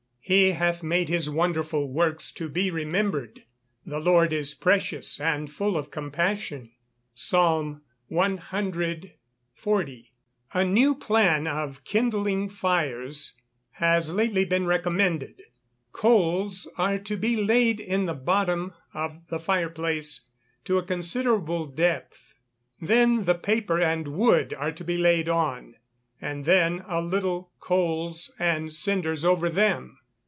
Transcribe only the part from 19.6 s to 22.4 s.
place to a considerable depth,